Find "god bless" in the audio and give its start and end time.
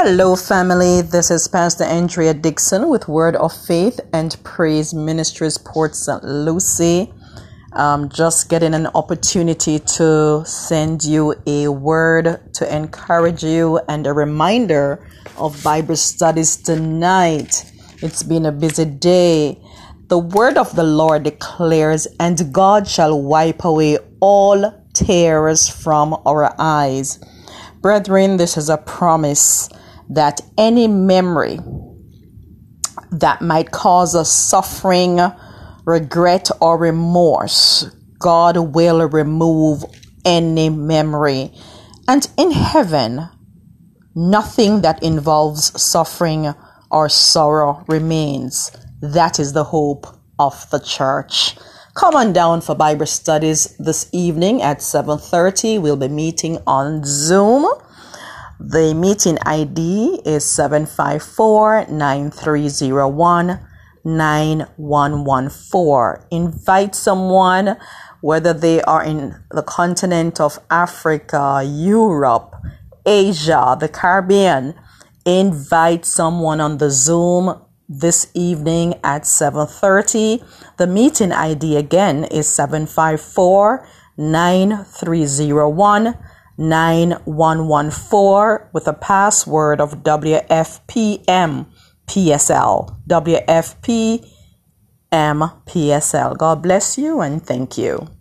96.38-96.98